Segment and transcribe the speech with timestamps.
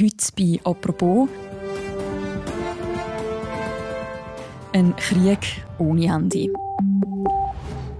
[0.00, 1.28] heute bei «Apropos»
[4.72, 6.46] ein Krieg ohne Ende.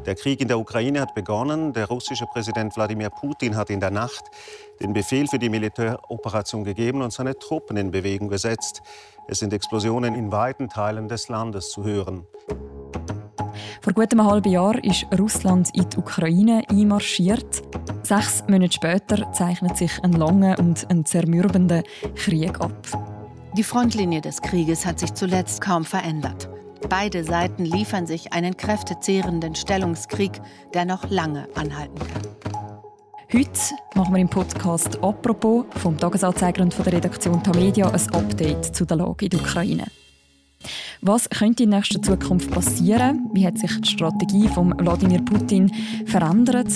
[0.06, 1.72] Der Krieg in der Ukraine hat begonnen.
[1.72, 4.24] Der russische Präsident Wladimir Putin hat in der Nacht
[4.80, 8.82] den Befehl für die Militäroperation gegeben und seine Truppen in Bewegung gesetzt.
[9.28, 12.26] Es sind Explosionen in weiten Teilen des Landes zu hören.
[13.82, 17.62] Vor gut einem halben Jahr ist Russland in die Ukraine einmarschiert.
[18.10, 21.84] Sechs Monate später zeichnet sich ein langer und ein zermürbender
[22.16, 22.74] Krieg ab.
[23.56, 26.48] Die Frontlinie des Krieges hat sich zuletzt kaum verändert.
[26.88, 30.40] Beide Seiten liefern sich einen kräftezehrenden Stellungskrieg,
[30.74, 32.22] der noch lange anhalten kann.
[33.32, 33.60] Heute
[33.94, 38.84] machen wir im Podcast «Apropos» vom Tagesanzeiger und von der Redaktion Tamedia ein Update zu
[38.86, 39.86] der Lage in der Ukraine.
[41.02, 43.30] Was könnte in nächster Zukunft passieren?
[43.32, 45.72] Wie hat sich die Strategie von Wladimir Putin
[46.06, 46.68] verändert?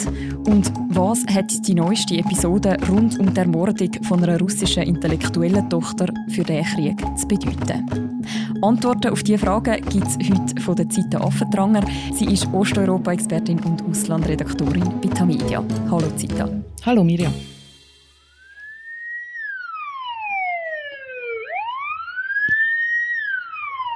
[0.46, 6.06] Und was hat die neueste Episode rund um die Ermordung von einer russischen intellektuellen Tochter
[6.30, 8.22] für den Krieg zu bedeuten?
[8.62, 11.84] Antworten auf diese Fragen gibt es heute von der Zita Affentranger.
[12.14, 15.62] Sie ist Osteuropa-Expertin und Auslandredaktorin bei Tamedia.
[15.90, 16.48] Hallo Zita.
[16.86, 17.32] Hallo Miriam.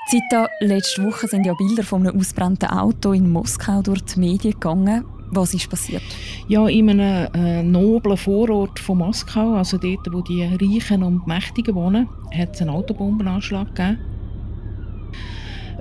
[0.09, 4.55] Zita, letzte Woche sind ja Bilder von einem ausbrannten Auto in Moskau durch die Medien
[4.55, 5.05] gegangen.
[5.33, 6.03] Was ist passiert?
[6.49, 11.75] Ja, in einem äh, noblen Vorort von Moskau, also dort, wo die Reichen und Mächtigen
[11.75, 13.99] wohnen, hat es einen Autobombenanschlag gegeben.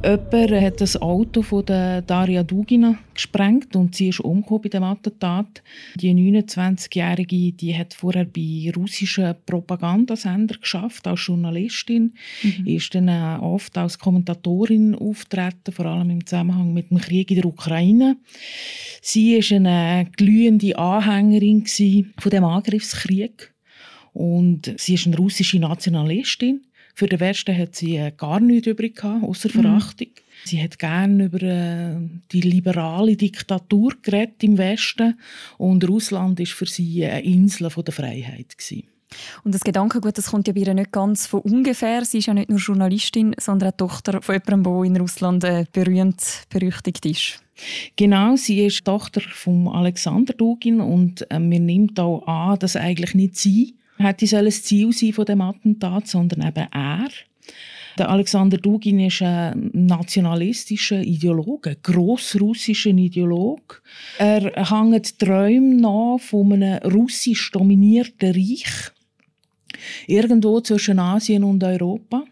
[0.03, 4.84] Jemand hat das Auto von der Daria Dugina gesprengt und sie ist umgekommen bei dem
[4.84, 5.64] Attentat.
[5.95, 12.68] Die 29-Jährige, die hat vorher bei russischen Propagandasender geschafft als Journalistin, mhm.
[12.68, 13.09] ist dann
[13.40, 18.18] oft als Kommentatorin auftreten, vor allem im Zusammenhang mit dem Krieg in der Ukraine.
[19.02, 21.66] Sie ist eine glühende Anhängerin
[22.20, 23.52] von dem Angriffskrieg
[24.14, 26.66] und sie ist eine russische Nationalistin.
[26.98, 29.62] Für den Westen hat sie äh, gar nichts übrig gehabt, außer mhm.
[29.62, 30.08] Verachtung.
[30.08, 30.48] Mhm.
[30.48, 31.95] Sie hat gerne über äh,
[32.31, 35.16] die liberale Diktatur geredet im Westen
[35.59, 38.88] und Russland ist für sie eine Insel von der Freiheit gewesen.
[39.44, 42.03] Und das Gedankengut, das kommt ja bei ihr nicht ganz von ungefähr.
[42.03, 45.66] Sie ist ja nicht nur Journalistin, sondern auch Tochter von jemandem, der in Russland äh,
[45.72, 47.44] berühmt, berüchtigt ist.
[47.96, 53.13] Genau, sie ist Tochter von Alexander Dugin und äh, man nimmt auch an, dass eigentlich
[53.13, 57.09] nicht sie hätte soll das Ziel sein von dem Attentat, sondern eben er.
[57.97, 63.78] Der Alexander Dugin ist ein nationalistischer Ideologe, ein grossrussischer Ideologe.
[64.19, 68.91] Er hängt Träume nach von einem russisch dominierten Reich,
[70.06, 72.24] irgendwo zwischen Asien und Europa,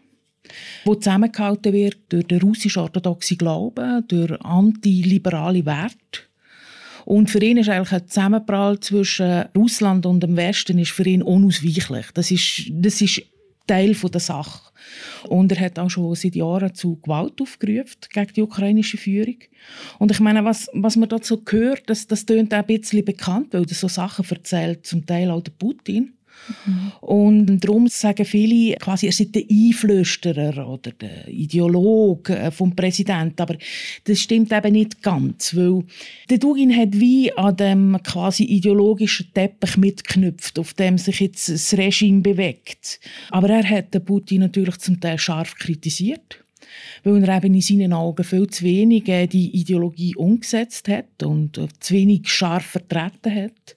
[0.84, 6.25] wo zusammengehalten wird durch den russisch-orthodoxen Glauben, durch antiliberale Werte
[7.06, 11.22] und für ihn ist eigentlich ein Zusammenprall zwischen Russland und dem Westen ist für ihn
[11.22, 12.06] unausweichlich.
[12.12, 13.22] Das ist, das ist
[13.68, 14.72] Teil der Sache.
[15.28, 19.36] Und er hat auch schon seit Jahren zu Gewalt aufgerufen gegen die ukrainische Führung.
[20.00, 23.54] Und ich meine, was, was man dazu hört, das, das tönt auch ein bisschen bekannt,
[23.54, 26.15] weil er so Sachen erzählt, zum Teil auch der Putin.
[27.00, 33.40] Und darum sagen viele, quasi, er sei der Einflüsterer oder der Ideologe äh, vom Präsidenten.
[33.40, 33.56] Aber
[34.04, 35.84] das stimmt eben nicht ganz, weil
[36.30, 41.74] der Dugin hat wie an dem quasi ideologischen Teppich mitgeknüpft, auf dem sich jetzt das
[41.74, 43.00] Regime bewegt.
[43.30, 46.42] Aber er hat den Putin natürlich zum Teil scharf kritisiert
[47.04, 51.58] weil er eben in seinen Augen viel zu wenig äh, die Ideologie umgesetzt hat und
[51.58, 53.76] äh, zu wenig scharf vertreten hat.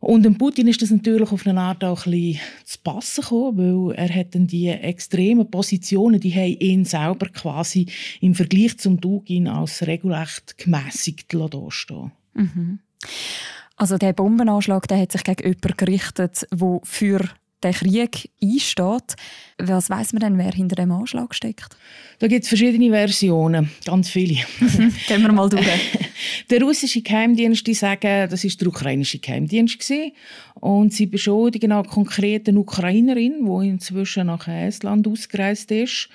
[0.00, 3.88] Und dem Putin ist das natürlich auf eine Art auch ein bisschen zu passen gekommen,
[3.88, 7.86] weil er hat dann die extremen Positionen, die haben ihn selber quasi
[8.20, 11.26] im Vergleich zum Dugin als regelrecht gemässigt
[11.68, 12.78] stehen mhm.
[13.76, 17.20] Also der Bombenanschlag der hat sich gegen jemanden gerichtet, der für
[17.62, 19.16] der Krieg einsteht.
[19.58, 21.76] Was weiß man denn, wer hinter dem Anschlag steckt?
[22.18, 24.40] Da gibt es verschiedene Versionen, ganz viele.
[25.08, 25.66] Gehen wir mal durch.
[26.50, 30.12] der russische Geheimdienst, die sagen, das ist der ukrainische Geheimdienst gewesen.
[30.54, 36.08] und sie beschuldigen auch konkret eine Ukrainerin, die inzwischen nach Estland ausgereist ist.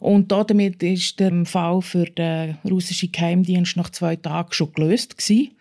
[0.00, 5.52] Und damit ist der Fall für den russischen Geheimdienst nach zwei Tagen schon gelöst gewesen,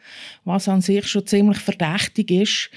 [0.43, 2.69] was an sich schon ziemlich verdächtig ist,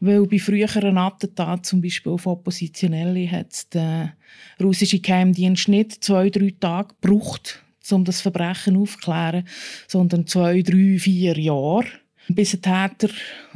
[0.00, 4.14] weil bei früheren Attentaten, zum Beispiel auf Oppositionelle, hat der
[4.60, 9.46] russische Geheimdienst nicht zwei, drei Tage gebraucht, um das Verbrechen aufzuklären,
[9.86, 11.86] sondern zwei, drei, vier Jahre,
[12.28, 13.12] bis ein Täter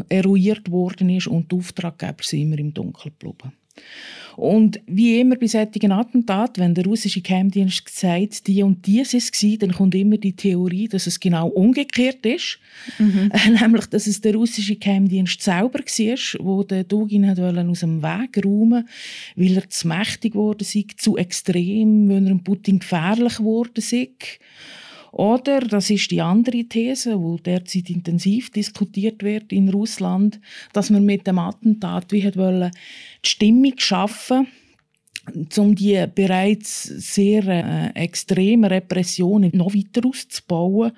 [0.08, 3.52] eruiert worden ist und die Auftraggeber sind immer im Dunkeln geblieben.
[4.38, 9.12] Und wie immer bei solchen Attentaten, wenn der russische Geheimdienst sagt, die und die ist
[9.12, 12.60] es dann kommt immer die Theorie, dass es genau umgekehrt ist.
[13.00, 13.32] Mhm.
[13.60, 18.44] Nämlich, dass es der russische Geheimdienst selber war, wo der Dugin hat aus dem Weg
[18.44, 18.88] räumen
[19.34, 24.10] weil er zu mächtig geworden sei, zu extrem, weil er Putin gefährlich geworden sei.
[25.12, 30.40] Oder, das ist die andere These, wo derzeit intensiv diskutiert wird in Russland,
[30.72, 32.70] dass man mit dem Attentat wie wollen,
[33.24, 34.46] die Stimmung schaffen
[35.58, 40.92] um die bereits sehr äh, extreme Repressionen noch weiter auszubauen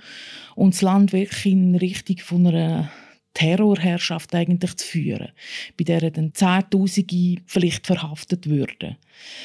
[0.54, 2.92] und das Land wirklich in Richtung von einer
[3.34, 5.28] Terrorherrschaft eigentlich zu führen,
[5.76, 8.96] bei der dann Zehntausende vielleicht verhaftet würden.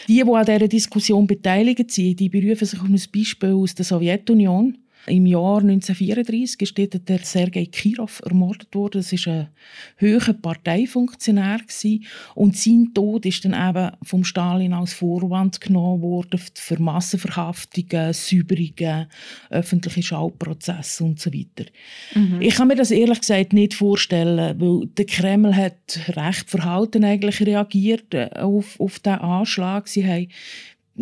[0.08, 3.86] Die, die an dieser Diskussion beteiligt sind, die berufen sich auf ein Beispiel aus der
[3.86, 4.78] Sowjetunion.
[5.07, 9.00] Im Jahr 1934 ist dort der Sergei Kirov ermordet worden.
[9.00, 9.50] Das ist ein
[9.98, 12.06] höherer Parteifunktionär gewesen.
[12.34, 19.07] und sein Tod ist dann eben vom Stalin als Vorwand genommen worden für Massenverhaftungen, Säuberungen,
[19.50, 21.69] öffentliche Schauprozesse und so weiter.
[22.16, 22.42] Mhm.
[22.42, 27.42] Ich kann mir das ehrlich gesagt nicht vorstellen, weil der Kreml hat recht verhalten eigentlich
[27.46, 29.88] reagiert äh, auf, auf den Anschlag.
[29.88, 30.28] Sie haben,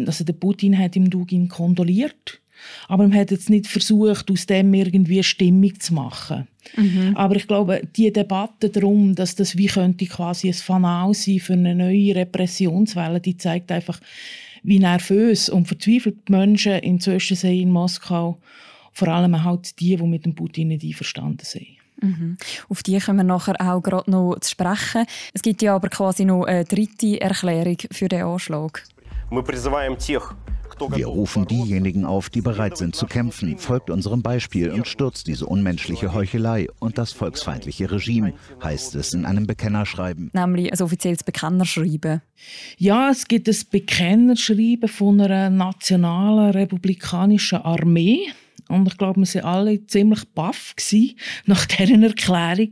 [0.06, 2.43] also der Putin hat ihm Dugin kondoliert
[2.89, 6.49] aber man hat jetzt nicht versucht, aus dem irgendwie Stimmung zu machen.
[6.77, 7.17] Mhm.
[7.17, 11.53] Aber ich glaube, die Debatte darum, dass das wie könnte quasi ein Fanal sein für
[11.55, 14.01] eine neue Repressionswelle, die zeigt einfach,
[14.63, 18.39] wie nervös und verzweifelt die Menschen inzwischen sind in Moskau.
[18.93, 21.67] Vor allem halt die, die mit dem Putin nicht einverstanden sind.
[22.01, 22.37] Mhm.
[22.69, 25.05] Auf die können wir nachher auch gerade noch zu sprechen.
[25.33, 28.85] Es gibt ja aber quasi noch eine dritte Erklärung für den Anschlag.
[29.31, 30.35] Мы призываем тех,
[30.80, 35.46] wir rufen diejenigen auf, die bereit sind zu kämpfen, folgt unserem Beispiel und stürzt diese
[35.46, 38.34] unmenschliche Heuchelei und das volksfeindliche Regime,
[38.64, 40.32] heißt es in einem Bekennerschreiben.
[40.34, 42.22] Nämlich ein offizielles Bekennerschreiben.
[42.78, 48.28] Ja, es gibt ein Bekennerschreiben von einer nationalen republikanischen Armee.
[48.70, 50.74] Und ich glaube, wir waren alle ziemlich baff
[51.46, 52.72] nach dieser Erklärung,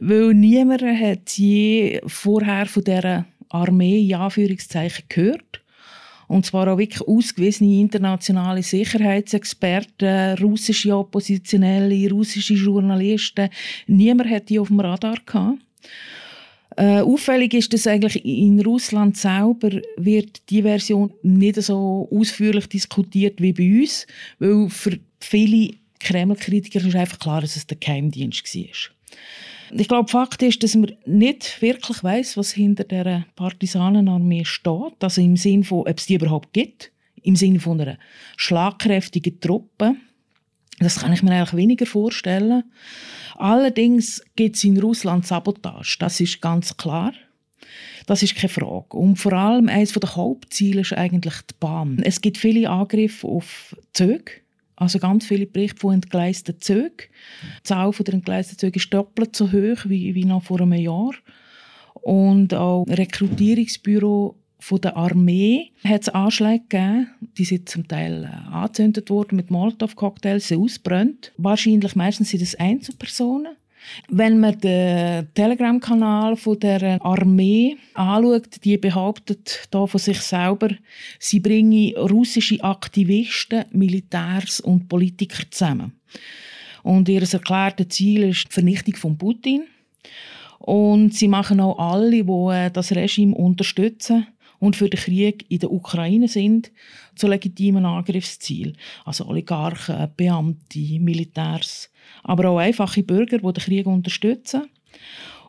[0.00, 5.63] weil niemand hat je vorher von dieser Armee in Anführungszeichen gehört.
[6.34, 13.50] Und zwar auch wirklich ausgewiesene internationale Sicherheitsexperten, russische Oppositionelle, russische Journalisten.
[13.86, 15.60] Niemand hat die auf dem Radar gehabt.
[16.76, 23.40] Äh, auffällig ist, dass eigentlich in Russland selber wird die Version nicht so ausführlich diskutiert
[23.40, 24.04] wie bei uns,
[24.40, 28.90] weil für viele Kreml-Kritiker ist einfach klar, dass es der Geheimdienst war.
[29.70, 35.02] Ich glaube, Fakt ist, dass man nicht wirklich weiß, was hinter der Partisanenarmee steht.
[35.02, 36.92] Also im Sinne von, ob es die überhaupt gibt.
[37.22, 37.98] Im Sinne von einer
[38.36, 39.96] schlagkräftigen Truppe.
[40.78, 42.64] Das kann ich mir eigentlich weniger vorstellen.
[43.36, 45.96] Allerdings gibt es in Russland Sabotage.
[45.98, 47.12] Das ist ganz klar.
[48.06, 48.96] Das ist keine Frage.
[48.96, 52.00] Und vor allem eines der Hauptziele ist eigentlich die Bahn.
[52.04, 54.43] Es gibt viele Angriffe auf Züge
[54.76, 56.96] also ganz viele Berichte von entgleisten Zügen.
[57.58, 61.12] Die Zahl der entgleisten Züge ist doppelt so hoch wie, wie noch vor einem Jahr.
[61.94, 67.10] Und auch Rekrutierungsbüro von der Armee hat es Anschläge gegeben.
[67.36, 71.32] Die sind zum Teil äh, angezündet worden mit Molotow-Cocktails, ausbrennt.
[71.36, 73.56] Wahrscheinlich meistens sind es Einzelpersonen.
[74.08, 80.70] Wenn man den Telegram-Kanal der Armee anschaut, die behauptet da von sich selber,
[81.18, 85.92] sie bringe russische Aktivisten, Militärs und Politiker zusammen.
[86.82, 89.64] Und ihr erklärtes Ziel ist die Vernichtung von Putin.
[90.58, 94.26] Und sie machen auch alle, die äh, das Regime unterstützen
[94.64, 96.72] und für den Krieg in der Ukraine sind,
[97.16, 98.72] zu legitimen Angriffsziel.
[99.04, 101.90] Also Oligarchen, Beamte, Militärs,
[102.22, 104.70] aber auch einfache Bürger, die den Krieg unterstützen.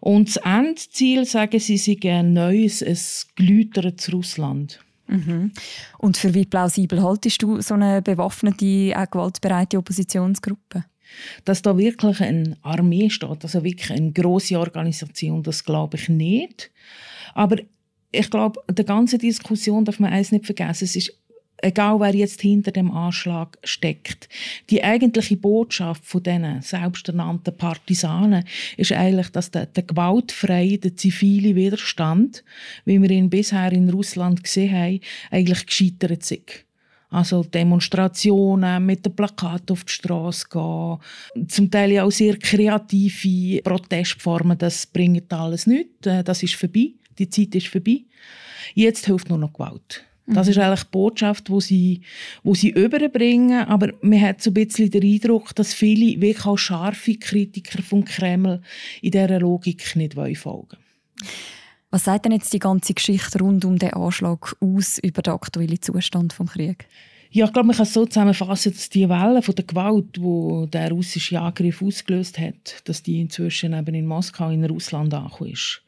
[0.01, 2.97] Und das Endziel, sagen sie, sei ein neues, ein
[3.37, 4.81] geläutertes Russland.
[5.07, 5.53] Mhm.
[5.97, 10.83] Und für wie plausibel haltest du so eine bewaffnete, auch gewaltbereite Oppositionsgruppe?
[11.45, 16.71] Dass da wirklich eine Armee steht, also wirklich eine große Organisation, das glaube ich nicht.
[17.33, 17.57] Aber
[18.15, 20.85] ich glaube, der ganzen Diskussion darf man eines nicht vergessen.
[20.85, 21.13] Es ist
[21.61, 24.29] egal wer jetzt hinter dem Anschlag steckt.
[24.69, 28.45] Die eigentliche Botschaft von diesen selbsternannten Partisanen
[28.77, 32.43] ist eigentlich, dass der, der gewaltfreie, der zivile Widerstand,
[32.85, 34.99] wie wir ihn bisher in Russland gesehen haben,
[35.31, 36.65] eigentlich gescheitert ist.
[37.09, 44.57] Also Demonstrationen mit dem Plakat auf die Straße gehen, zum Teil auch sehr kreative Protestformen,
[44.57, 48.01] das bringt alles nichts, äh, das ist vorbei, die Zeit ist vorbei.
[48.73, 50.05] Jetzt hilft nur noch Gewalt.
[50.27, 52.01] Das ist eigentlich die Botschaft, die sie,
[52.43, 53.65] wo sie überbringen.
[53.67, 58.03] Aber man hat so ein bisschen den Eindruck, dass viele, wirklich auch scharfe Kritiker vom
[58.03, 58.61] Kreml,
[59.01, 60.67] in dieser Logik nicht folgen wollen.
[61.91, 65.81] Was sagt denn jetzt die ganze Geschichte rund um den Anschlag aus über den aktuellen
[65.81, 66.87] Zustand des Krieges?
[67.29, 70.69] Ja, ich glaube, man kann es so zusammenfassen, dass die Welle von der Gewalt, die
[70.71, 75.83] der russische Angriff ausgelöst hat, dass die inzwischen eben in Moskau, in Russland angekommen ist.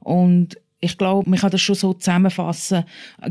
[0.00, 2.84] Und ich glaube, man kann das schon so zusammenfassen,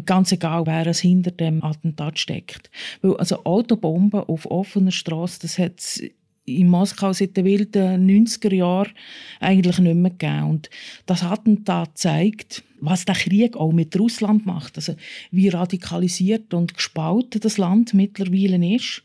[0.06, 2.72] ganz egal, wer es hinter dem Attentat steckt.
[3.02, 6.04] Weil also Autobomben auf offener Straße, das hat es
[6.46, 8.92] in Moskau seit den wilden 90er Jahren
[9.40, 10.50] eigentlich nicht mehr gegeben.
[10.50, 10.70] Und
[11.06, 14.78] das Attentat zeigt, was der Krieg auch mit Russland macht.
[14.78, 14.96] Also
[15.32, 19.04] wie radikalisiert und gespalten das Land mittlerweile ist.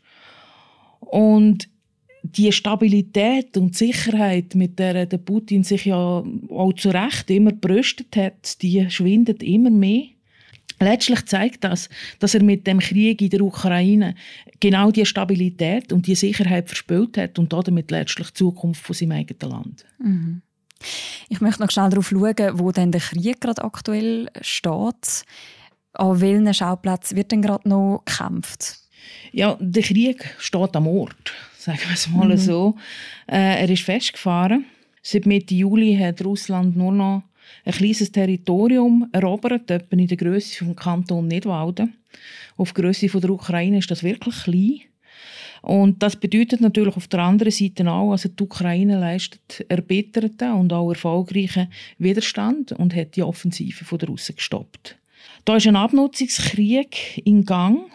[0.99, 1.67] Und
[2.23, 8.15] die Stabilität und Sicherheit, mit der der Putin sich ja auch zu Recht immer brüstet
[8.15, 10.05] hat, die schwindet immer mehr.
[10.79, 14.15] Letztlich zeigt das, dass er mit dem Krieg in der Ukraine
[14.59, 19.11] genau die Stabilität und die Sicherheit verspielt hat und damit letztlich die Zukunft von seinem
[19.11, 19.85] eigenen Land.
[19.99, 20.41] Mhm.
[21.29, 25.23] Ich möchte noch schnell darauf schauen, wo denn der Krieg gerade aktuell steht.
[25.93, 28.79] An welchen Schauplätzen wird denn gerade noch gekämpft?
[29.31, 32.37] Ja, der Krieg steht am Ort, sagen wir es mal mhm.
[32.37, 32.75] so.
[33.27, 34.65] Äh, er ist festgefahren.
[35.01, 37.23] Seit Mitte Juli hat Russland nur noch
[37.65, 41.95] ein kleines Territorium erobert, etwa in der Größe des Kanton Nidwalden.
[42.57, 44.81] Auf die Größe der Ukraine ist das wirklich klein.
[45.61, 50.73] Und das bedeutet natürlich auf der anderen Seite auch, also die Ukraine leistet erbitterten und
[50.73, 54.97] auch erfolgreichen Widerstand und hat die Offensive der Russen gestoppt.
[55.45, 57.91] Da ist ein Abnutzungskrieg in Gang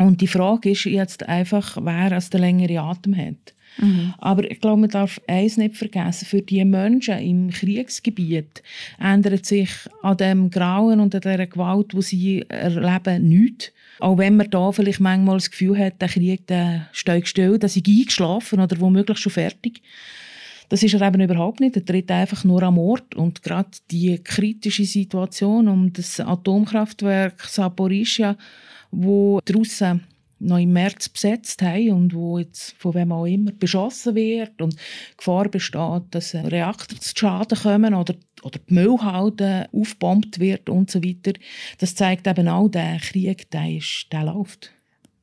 [0.00, 3.54] und die Frage ist jetzt einfach, wer als der längere Atem hat.
[3.76, 4.14] Mhm.
[4.18, 6.24] Aber ich glaube, man darf eines nicht vergessen.
[6.24, 8.62] Für die Menschen im Kriegsgebiet
[8.98, 9.70] ändert sich
[10.02, 13.72] an dem Grauen und an dieser Gewalt, die sie erleben, nichts.
[13.98, 17.76] Auch wenn man da vielleicht manchmal das Gefühl hat, der Krieg der steigt still, dass
[17.76, 19.82] ich eingeschlafen oder womöglich schon fertig.
[20.70, 21.76] Das ist er eben überhaupt nicht.
[21.76, 23.14] Er tritt einfach nur am Ort.
[23.16, 28.36] Und gerade die kritische Situation um das Atomkraftwerk Saporischia,
[28.90, 30.04] wo Russen
[30.40, 34.74] noch im März besetzt haben und wo jetzt von wem auch immer beschossen wird und
[35.16, 41.04] Gefahr besteht, dass Reaktor zu Schaden kommen oder, oder die Müllhalde aufgebombt wird und so
[41.04, 41.38] weiter.
[41.78, 44.72] Das zeigt eben auch, der Krieg, der, ist, der läuft.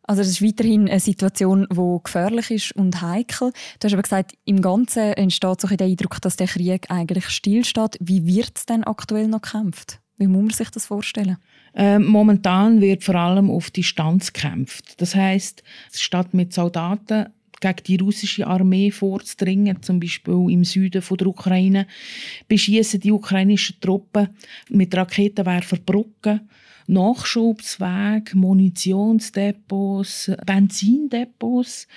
[0.03, 3.51] Also das ist weiterhin eine Situation, die gefährlich ist und heikel.
[3.79, 7.97] Du hast aber gesagt, im Ganzen entsteht so der Eindruck, dass der Krieg eigentlich stillsteht.
[7.99, 9.99] Wie wird es denn aktuell noch gekämpft?
[10.17, 11.37] Wie muss man sich das vorstellen?
[11.75, 14.99] Ähm, momentan wird vor allem auf Distanz gekämpft.
[15.01, 17.27] Das heißt, statt mit Soldaten
[17.59, 21.87] gegen die russische Armee vorzudringen, zum Beispiel im Süden der Ukraine,
[22.47, 24.29] beschießen die ukrainischen Truppen
[24.69, 26.41] mit Raketenwerfer Brücken,
[26.87, 31.87] Nachschubswege, Munitionsdepots, Benzindepots,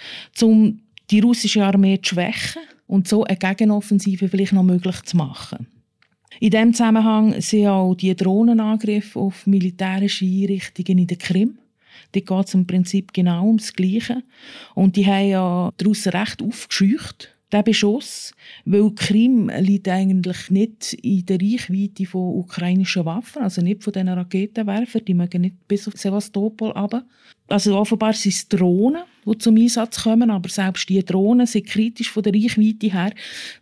[0.43, 5.67] um die russische Armee zu schwächen und so eine Gegenoffensive vielleicht noch möglich zu machen.
[6.43, 11.59] In diesem Zusammenhang sind auch die Drohnenangriffe auf militärische Einrichtungen in der Krim.
[12.13, 14.23] Da geht es im Prinzip genau ums Gleiche.
[14.75, 18.33] Und die haben ja daraus recht aufgescheucht, der Beschuss,
[18.65, 24.09] weil Krim liegt eigentlich nicht in der Reichweite von ukrainischen Waffen, also nicht von diesen
[24.09, 27.05] Raketenwerfern, die mögen nicht bis auf Sevastopol runter.
[27.49, 32.11] Also offenbar sind es Drohnen, die zum Einsatz kommen, aber selbst die Drohnen sind kritisch
[32.11, 33.13] von der Reichweite her.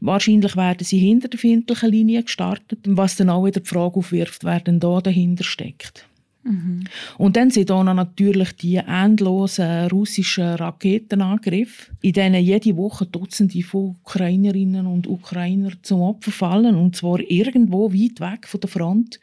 [0.00, 4.45] Wahrscheinlich werden sie hinter der findlichen Linie gestartet, was dann auch wieder die Frage aufwirft,
[4.45, 6.08] wer denn da dahinter steckt.
[6.49, 6.85] Mhm.
[7.19, 13.97] Und dann sind da natürlich die endlosen russischen Raketenangriffe, in denen jede Woche Dutzende von
[14.02, 19.21] Ukrainerinnen und Ukrainer zum Opfer fallen, und zwar irgendwo weit weg von der Front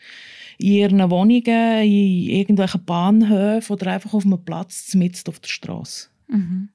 [0.58, 6.08] in ihren Wohnungen, in irgendwelchen Bahnhöfen oder einfach auf einem Platz mitten auf der Straße.
[6.27, 6.70] Mhm.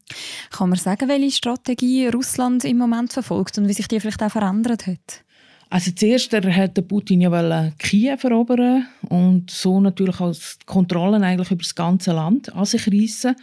[0.50, 4.30] Kann man sagen, welche Strategie Russland im Moment verfolgt und wie sich die vielleicht auch
[4.30, 5.24] verändert hat?
[5.72, 11.76] Also zuerst hat Putin ja Kiew erobern und so natürlich als Kontrollen eigentlich über das
[11.76, 13.36] ganze Land an sich reissen.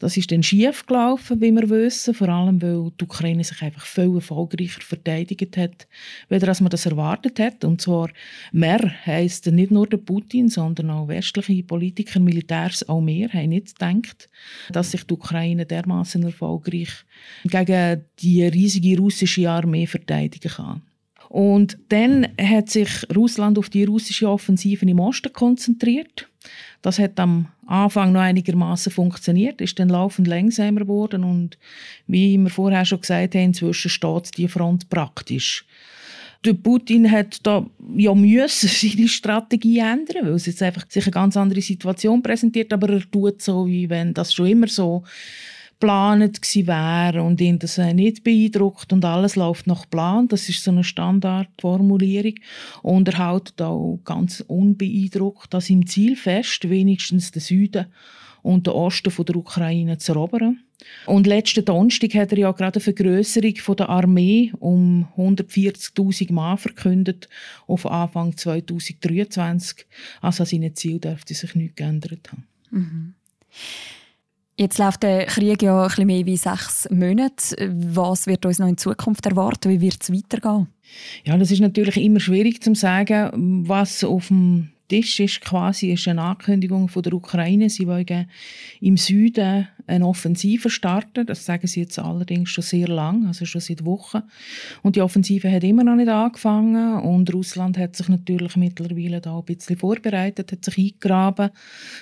[0.00, 3.86] Das ist dann schief gelaufen, wie wir wissen, vor allem weil die Ukraine sich einfach
[3.86, 5.86] viel erfolgreicher verteidigt hat,
[6.28, 7.64] weder als man das erwartet hat.
[7.64, 8.08] Und zwar
[8.50, 13.78] mehr heisst nicht nur der Putin, sondern auch westliche Politiker, Militärs, auch mehr, haben nicht
[13.78, 14.28] gedacht,
[14.72, 16.90] dass sich die Ukraine dermaßen erfolgreich
[17.44, 20.82] gegen die riesige russische Armee verteidigen kann.
[21.30, 26.28] Und dann hat sich Russland auf die russische Offensive im Osten konzentriert.
[26.82, 31.56] Das hat am Anfang noch einigermaßen funktioniert, ist dann laufend langsamer geworden und
[32.08, 35.64] wie wir vorher schon gesagt haben, inzwischen steht die Front praktisch.
[36.44, 41.12] Der Putin hat da ja müssen seine Strategie ändern, weil es jetzt einfach sich eine
[41.12, 45.04] ganz andere Situation präsentiert, aber er tut so, wie wenn das schon immer so
[45.80, 50.28] geplant gewesen wäre und ihn das äh, nicht beeindruckt und alles läuft nach Plan.
[50.28, 52.34] Das ist so eine Standardformulierung.
[52.82, 57.86] Und er hält auch ganz unbeeindruckt an seinem Ziel fest, wenigstens den Süden
[58.42, 60.60] und den Osten von der Ukraine zu erobern.
[61.04, 67.28] Und letzten Donnerstag hat er ja gerade eine Vergrößerung der Armee um 140.000 Mann verkündet
[67.66, 69.86] auf Anfang 2023.
[70.22, 72.46] Also an seinen Ziel dürfte sich nichts geändert haben.
[72.70, 73.14] Mhm.
[74.60, 77.56] Jetzt läuft der Krieg ja ein bisschen mehr wie sechs Monate.
[77.72, 79.70] Was wird uns noch in Zukunft erwarten?
[79.70, 80.66] Wie wird es weitergehen?
[81.24, 86.08] Ja, das ist natürlich immer schwierig zu sagen, was auf dem Tisch ist quasi ist
[86.08, 87.70] eine Ankündigung von der Ukraine.
[87.70, 88.26] Sie wollen
[88.80, 91.26] im Süden eine Offensive starten.
[91.26, 94.22] Das sagen sie jetzt allerdings schon sehr lang, also schon seit Wochen.
[94.82, 96.98] Und die Offensive hat immer noch nicht angefangen.
[97.02, 101.50] Und Russland hat sich natürlich mittlerweile da ein bisschen vorbereitet, hat sich eingegraben,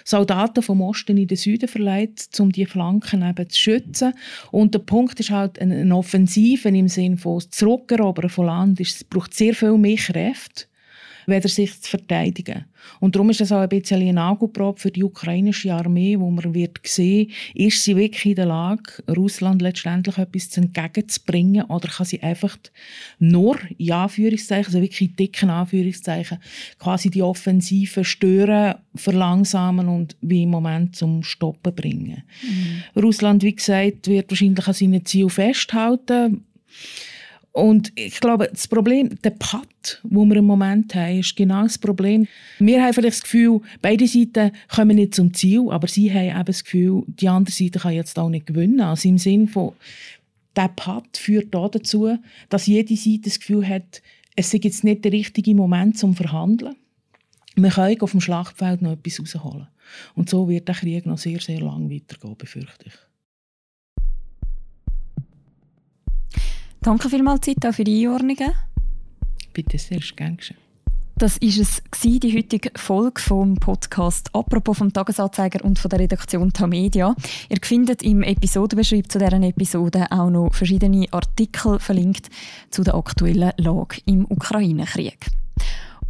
[0.04, 4.14] Soldaten vom Osten in den Süden verleiht, um die Flanken eben zu schützen.
[4.50, 9.34] Und der Punkt ist halt, eine Offensive im Sinne von Zurückerobern von Land, es braucht
[9.34, 10.64] sehr viel mehr Kräfte
[11.28, 12.64] weder sich zu verteidigen.
[13.00, 16.54] Und darum ist das auch ein bisschen eine Augenprobe für die ukrainische Armee, wo man
[16.54, 22.22] wird sehen, ist sie wirklich in der Lage, Russland letztendlich etwas entgegenzubringen oder kann sie
[22.22, 22.56] einfach
[23.18, 26.38] nur, in Anführungszeichen, also wirklich in dicken Anführungszeichen,
[26.78, 32.22] quasi die Offensive stören, verlangsamen und wie im Moment zum Stoppen bringen.
[32.42, 33.02] Mhm.
[33.02, 36.44] Russland, wie gesagt, wird wahrscheinlich an seinen Zielen festhalten.
[37.58, 41.76] Und ich glaube, das Problem, der Patt, wo wir im Moment haben, ist genau das
[41.76, 42.28] Problem.
[42.60, 46.44] Wir haben vielleicht das Gefühl, beide Seiten kommen nicht zum Ziel, aber sie haben eben
[46.44, 48.80] das Gefühl, die andere Seite kann jetzt auch nicht gewinnen.
[48.80, 49.72] Also im Sinne von,
[50.54, 52.16] der Patt führt da dazu,
[52.48, 54.02] dass jede Seite das Gefühl hat,
[54.36, 56.76] es ist jetzt nicht der richtige Moment zum Verhandeln.
[57.56, 59.66] Wir können auf dem Schlachtfeld noch etwas rausholen.
[60.14, 63.07] Und so wird der Krieg noch sehr, sehr lang weitergehen, befürchte ich.
[66.80, 68.52] Danke vielmals, Zita, für die Einordnungen.
[69.52, 70.56] Bitte sehr, gern geschehen.
[71.18, 76.52] Das war es, die heutige Folge vom Podcast «Apropos» vom Tagesanzeiger und von der Redaktion
[76.52, 77.12] Tamedia.
[77.48, 82.28] Ihr findet im Episodenbeschreib zu deren Episode auch noch verschiedene Artikel verlinkt
[82.70, 85.26] zu der aktuellen Lage im Ukraine-Krieg.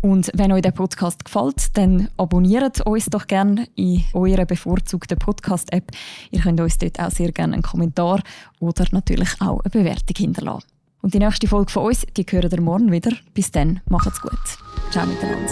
[0.00, 5.90] Und wenn euch der Podcast gefällt, dann abonniert uns doch gerne in eurer bevorzugten Podcast-App.
[6.30, 8.22] Ihr könnt uns dort auch sehr gerne einen Kommentar
[8.60, 10.66] oder natürlich auch eine Bewertung hinterlassen.
[11.02, 13.12] Und die nächste Folge von uns, die hören ihr morgen wieder.
[13.34, 14.32] Bis dann, macht's gut.
[14.90, 15.48] Ciao miteinander.